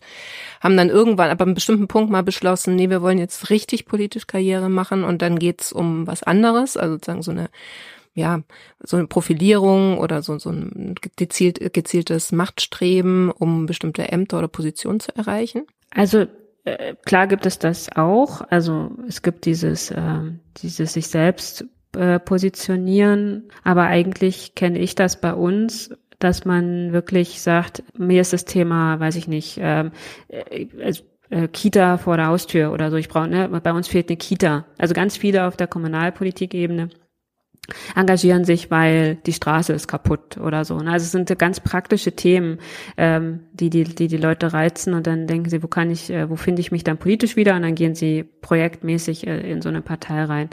[0.62, 4.28] haben dann irgendwann aber einem bestimmten Punkt mal beschlossen, nee, wir wollen jetzt richtig politisch
[4.28, 7.50] Karriere machen und dann geht's um was anderes, also sozusagen so eine
[8.16, 8.42] ja,
[8.80, 15.02] so eine Profilierung oder so, so ein gezielt, gezieltes Machtstreben, um bestimmte Ämter oder Positionen
[15.02, 15.68] zu erreichen?
[15.92, 16.26] Also
[16.64, 18.42] äh, klar gibt es das auch.
[18.50, 20.22] Also es gibt dieses, äh,
[20.58, 27.42] dieses sich selbst äh, positionieren, aber eigentlich kenne ich das bei uns dass man wirklich
[27.42, 29.92] sagt, mir ist das Thema, weiß ich nicht, ähm,
[30.30, 30.66] äh,
[31.30, 32.98] äh, Kita vor der Haustür oder so.
[32.98, 34.66] Ich brauche, ne, bei uns fehlt eine Kita.
[34.78, 36.90] Also ganz viele auf der Kommunalpolitikebene
[37.96, 40.78] engagieren sich, weil die Straße ist kaputt oder so.
[40.78, 40.92] Ne?
[40.92, 42.60] Also es sind ganz praktische Themen,
[42.98, 46.30] ähm, die, die, die die Leute reizen und dann denken sie, wo kann ich, äh,
[46.30, 47.56] wo finde ich mich dann politisch wieder?
[47.56, 50.50] Und dann gehen sie projektmäßig äh, in so eine Partei rein.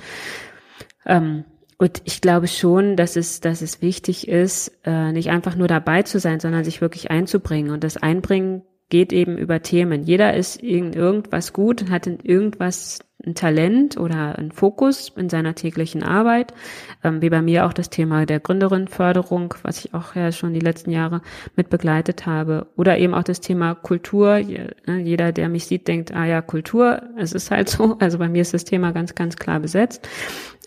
[1.07, 1.45] Ähm,
[1.79, 6.03] und ich glaube schon, dass es, dass es wichtig ist, äh, nicht einfach nur dabei
[6.03, 7.73] zu sein, sondern sich wirklich einzubringen.
[7.73, 10.05] Und das Einbringen geht eben über Themen.
[10.05, 15.29] Jeder ist in irgendwas gut und hat in irgendwas ein Talent oder ein Fokus in
[15.29, 16.53] seiner täglichen Arbeit,
[17.05, 20.61] ähm, wie bei mir auch das Thema der Gründerinnenförderung, was ich auch ja schon die
[20.61, 21.23] letzten Jahre
[21.57, 24.39] mit begleitet habe, oder eben auch das Thema Kultur.
[24.39, 27.97] Ne, jeder, der mich sieht, denkt, ah ja, Kultur, es ist halt so.
[27.99, 30.09] Also bei mir ist das Thema ganz, ganz klar besetzt.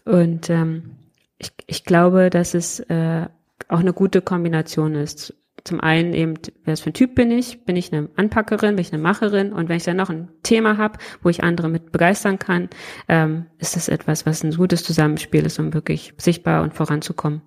[0.05, 0.91] Und ähm,
[1.37, 3.27] ich, ich glaube, dass es äh,
[3.67, 5.33] auch eine gute Kombination ist
[5.65, 7.65] zum einen eben, wer für ein Typ bin ich?
[7.65, 8.75] Bin ich eine Anpackerin?
[8.75, 9.51] Bin ich eine Macherin?
[9.51, 12.69] Und wenn ich dann noch ein Thema habe, wo ich andere mit begeistern kann,
[13.09, 17.41] ähm, ist das etwas, was ein gutes Zusammenspiel ist, um wirklich sichtbar und voranzukommen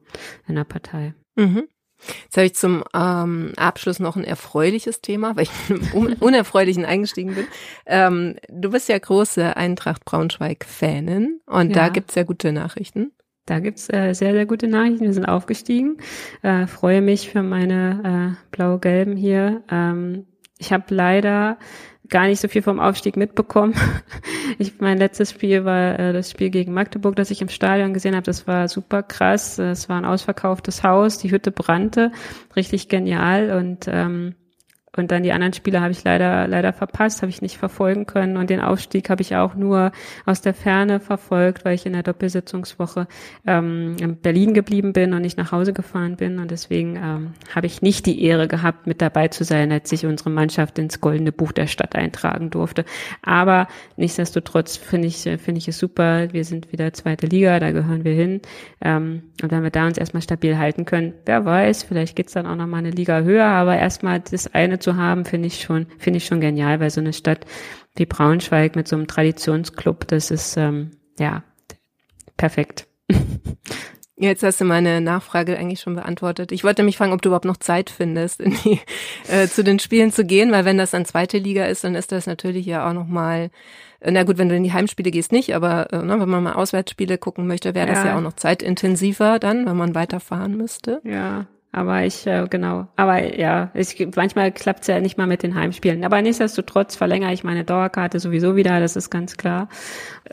[0.48, 1.14] in der Partei.
[1.36, 1.68] Mhm.
[2.24, 5.50] Jetzt habe ich zum ähm, Abschluss noch ein erfreuliches Thema, weil ich
[5.94, 7.46] un unerfreulichen eingestiegen bin.
[7.86, 11.74] Ähm, du bist ja große Eintracht Braunschweig-Fanin und ja.
[11.74, 13.12] da gibt's ja gute Nachrichten.
[13.48, 15.04] Da gibt's äh, sehr, sehr gute Nachrichten.
[15.04, 15.98] Wir sind aufgestiegen.
[16.42, 19.62] Äh, freue mich für meine äh, blau-gelben hier.
[19.70, 20.26] Ähm,
[20.58, 21.56] ich habe leider
[22.08, 23.74] gar nicht so viel vom Aufstieg mitbekommen.
[24.60, 28.16] Ich, mein letztes Spiel war äh, das Spiel gegen Magdeburg, das ich im Stadion gesehen
[28.16, 28.24] habe.
[28.24, 29.58] Das war super krass.
[29.58, 32.10] Es war ein ausverkauftes Haus, die Hütte brannte,
[32.56, 34.34] richtig genial und ähm,
[34.98, 38.36] und dann die anderen Spiele habe ich leider, leider verpasst, habe ich nicht verfolgen können.
[38.36, 39.92] Und den Aufstieg habe ich auch nur
[40.26, 43.06] aus der Ferne verfolgt, weil ich in der Doppelsitzungswoche
[43.46, 46.38] ähm, in Berlin geblieben bin und nicht nach Hause gefahren bin.
[46.38, 50.06] Und deswegen ähm, habe ich nicht die Ehre gehabt, mit dabei zu sein, als ich
[50.06, 52.84] unsere Mannschaft ins Goldene Buch der Stadt eintragen durfte.
[53.22, 56.32] Aber nichtsdestotrotz finde ich, finde ich es super.
[56.32, 58.40] Wir sind wieder zweite Liga, da gehören wir hin.
[58.80, 62.46] Ähm, und wenn wir da uns erstmal stabil halten können, wer weiß, vielleicht geht's dann
[62.46, 63.46] auch noch mal eine Liga höher.
[63.46, 67.00] Aber erstmal das eine zu haben, finde ich schon, finde ich schon genial, weil so
[67.00, 67.46] eine Stadt
[67.96, 71.42] wie Braunschweig mit so einem Traditionsclub, das ist ähm, ja
[72.36, 72.86] perfekt.
[74.20, 76.50] Jetzt hast du meine Nachfrage eigentlich schon beantwortet.
[76.50, 78.80] Ich wollte mich fragen, ob du überhaupt noch Zeit findest, in die,
[79.32, 82.10] äh, zu den Spielen zu gehen, weil wenn das dann zweite Liga ist, dann ist
[82.10, 83.50] das natürlich ja auch noch mal
[84.00, 86.42] äh, na gut, wenn du in die Heimspiele gehst, nicht, aber äh, ne, wenn man
[86.42, 88.06] mal Auswärtsspiele gucken möchte, wäre das ja.
[88.06, 91.00] ja auch noch zeitintensiver dann, wenn man weiterfahren müsste.
[91.04, 91.46] Ja,
[91.78, 92.88] aber ich, äh, genau.
[92.96, 96.04] Aber ja, ich, manchmal klappt's ja nicht mal mit den Heimspielen.
[96.04, 99.68] Aber nichtsdestotrotz verlängere ich meine Dauerkarte sowieso wieder, das ist ganz klar.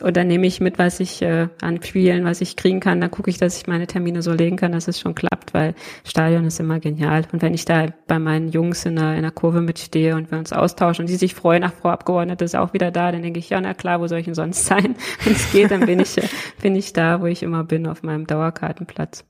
[0.02, 3.00] Und dann nehme ich mit, was ich äh, an Spielen, was ich kriegen kann.
[3.00, 5.76] Dann gucke ich, dass ich meine Termine so legen kann, dass es schon klappt, weil
[6.04, 7.24] Stadion ist immer genial.
[7.32, 10.40] Und wenn ich da bei meinen Jungs in der, in der Kurve mitstehe und wir
[10.40, 13.40] uns austauschen und die sich freuen, nach Frau Abgeordnete ist auch wieder da, dann denke
[13.40, 14.96] ich, ja, na klar, wo soll ich denn sonst sein?
[15.24, 16.16] Wenn es geht, dann bin ich,
[16.62, 19.26] bin ich da, wo ich immer bin, auf meinem Dauerkartenplatz.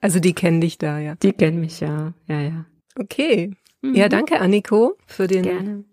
[0.00, 1.14] Also die kennen dich da, ja.
[1.16, 2.12] Die kennen mich, ja.
[2.26, 2.66] Ja, ja.
[2.98, 3.52] Okay.
[3.82, 3.94] Mhm.
[3.94, 5.84] Ja, danke, Anniko, für den Gerne.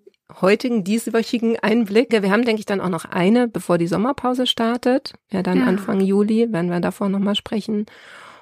[0.41, 2.11] heutigen, dieswöchigen Einblick.
[2.11, 5.13] Wir haben, denke ich, dann auch noch eine, bevor die Sommerpause startet.
[5.31, 5.65] Ja, dann ja.
[5.65, 7.85] Anfang Juli werden wir davor nochmal sprechen.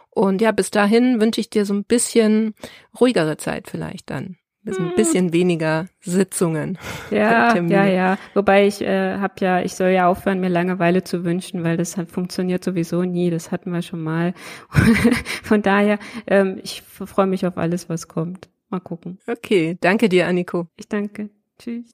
[0.10, 2.54] Und ja, bis dahin wünsche ich dir so ein bisschen
[3.00, 4.96] ruhigere Zeit vielleicht dann ein hm.
[4.96, 6.78] bisschen weniger Sitzungen.
[7.10, 8.18] Ja, ja, ja.
[8.34, 11.98] Wobei ich äh, habe ja, ich soll ja aufhören, mir Langeweile zu wünschen, weil das
[11.98, 13.30] hat, funktioniert sowieso nie.
[13.30, 14.34] Das hatten wir schon mal.
[15.44, 15.98] Von daher,
[16.28, 18.50] ähm, ich freue mich auf alles, was kommt.
[18.70, 19.20] Mal gucken.
[19.28, 20.68] Okay, danke dir, Anniko.
[20.78, 21.30] Ich danke.
[21.58, 21.92] Tschüss.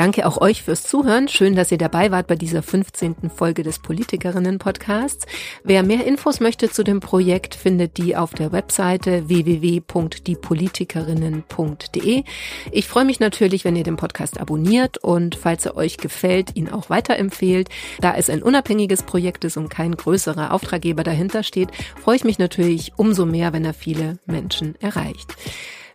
[0.00, 1.28] Danke auch euch fürs Zuhören.
[1.28, 3.28] Schön, dass ihr dabei wart bei dieser 15.
[3.28, 5.26] Folge des Politikerinnen-Podcasts.
[5.62, 12.24] Wer mehr Infos möchte zu dem Projekt, findet die auf der Webseite www.diepolitikerinnen.de.
[12.72, 16.70] Ich freue mich natürlich, wenn ihr den Podcast abonniert und falls er euch gefällt, ihn
[16.70, 17.68] auch weiterempfehlt.
[18.00, 21.68] Da es ein unabhängiges Projekt ist und kein größerer Auftraggeber dahinter steht,
[22.02, 25.36] freue ich mich natürlich umso mehr, wenn er viele Menschen erreicht.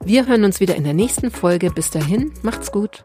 [0.03, 1.71] Wir hören uns wieder in der nächsten Folge.
[1.71, 3.03] Bis dahin, macht's gut.